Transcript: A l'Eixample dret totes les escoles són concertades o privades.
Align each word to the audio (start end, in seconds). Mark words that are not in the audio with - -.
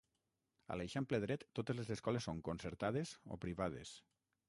A 0.75 0.77
l'Eixample 0.81 1.19
dret 1.27 1.45
totes 1.61 1.79
les 1.81 1.93
escoles 1.99 2.29
són 2.31 2.43
concertades 2.51 3.17
o 3.37 3.43
privades. 3.47 3.97